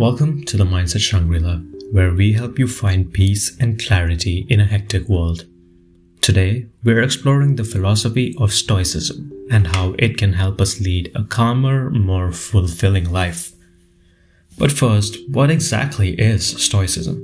[0.00, 1.56] Welcome to the Mindset Shangri-La,
[1.92, 5.44] where we help you find peace and clarity in a hectic world.
[6.22, 11.24] Today, we're exploring the philosophy of Stoicism and how it can help us lead a
[11.24, 13.52] calmer, more fulfilling life.
[14.56, 17.22] But first, what exactly is Stoicism?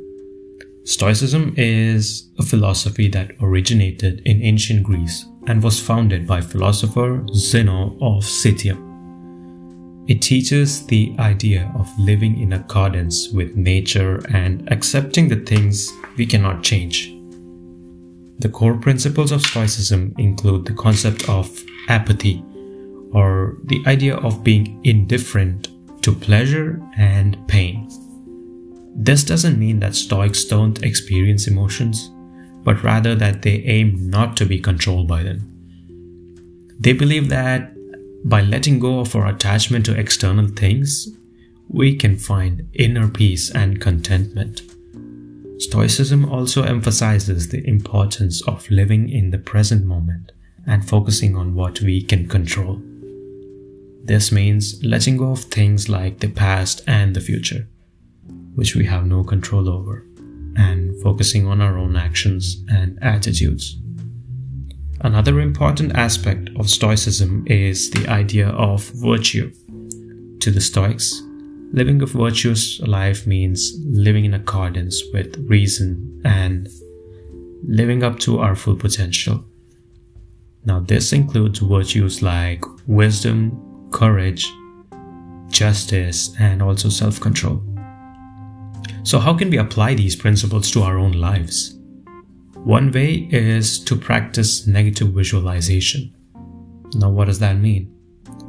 [0.84, 7.96] Stoicism is a philosophy that originated in ancient Greece and was founded by philosopher Zeno
[8.02, 8.95] of Citium.
[10.08, 16.26] It teaches the idea of living in accordance with nature and accepting the things we
[16.26, 17.12] cannot change.
[18.38, 21.50] The core principles of Stoicism include the concept of
[21.88, 22.44] apathy,
[23.12, 25.68] or the idea of being indifferent
[26.02, 27.88] to pleasure and pain.
[28.94, 32.12] This doesn't mean that Stoics don't experience emotions,
[32.62, 35.52] but rather that they aim not to be controlled by them.
[36.78, 37.75] They believe that
[38.24, 41.08] by letting go of our attachment to external things,
[41.68, 44.62] we can find inner peace and contentment.
[45.58, 50.32] Stoicism also emphasizes the importance of living in the present moment
[50.66, 52.80] and focusing on what we can control.
[54.04, 57.66] This means letting go of things like the past and the future,
[58.54, 60.04] which we have no control over,
[60.56, 63.78] and focusing on our own actions and attitudes.
[65.00, 69.52] Another important aspect of Stoicism is the idea of virtue.
[70.40, 71.22] To the Stoics,
[71.72, 76.68] living a virtuous life means living in accordance with reason and
[77.66, 79.44] living up to our full potential.
[80.64, 84.50] Now, this includes virtues like wisdom, courage,
[85.48, 87.62] justice, and also self control.
[89.02, 91.75] So, how can we apply these principles to our own lives?
[92.66, 96.12] One way is to practice negative visualization.
[96.96, 97.96] Now, what does that mean?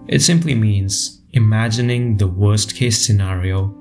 [0.08, 3.78] It simply means imagining the worst case scenario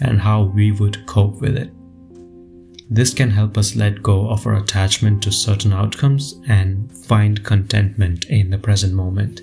[0.00, 1.70] and how we would cope with it.
[2.90, 8.24] This can help us let go of our attachment to certain outcomes and find contentment
[8.24, 9.42] in the present moment.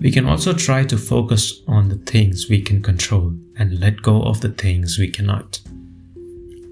[0.00, 4.22] We can also try to focus on the things we can control and let go
[4.22, 5.58] of the things we cannot.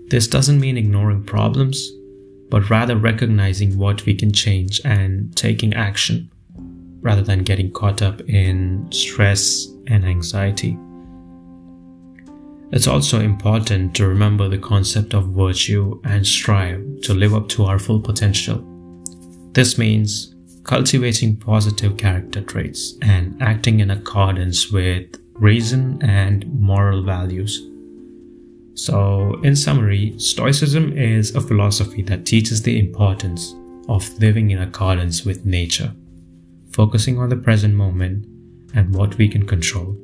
[0.07, 1.91] This doesn't mean ignoring problems,
[2.51, 6.31] but rather recognizing what we can change and taking action
[7.01, 10.77] rather than getting caught up in stress and anxiety.
[12.71, 17.65] It's also important to remember the concept of virtue and strive to live up to
[17.65, 18.63] our full potential.
[19.53, 20.35] This means
[20.65, 27.63] cultivating positive character traits and acting in accordance with reason and moral values.
[28.79, 33.53] So, in summary, Stoicism is a philosophy that teaches the importance
[33.89, 35.93] of living in accordance with nature,
[36.71, 38.25] focusing on the present moment
[38.77, 39.97] and what we can control,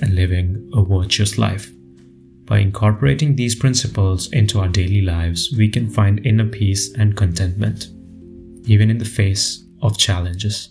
[0.00, 1.70] and living a virtuous life.
[2.46, 7.88] By incorporating these principles into our daily lives, we can find inner peace and contentment,
[8.64, 10.70] even in the face of challenges.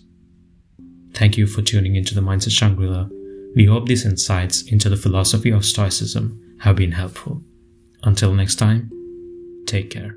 [1.14, 3.06] Thank you for tuning into the Mindset Shangri-La.
[3.54, 7.42] We hope these insights into the philosophy of Stoicism have been helpful.
[8.02, 8.90] Until next time,
[9.66, 10.16] take care.